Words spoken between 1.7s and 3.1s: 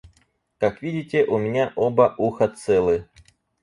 оба уха целы.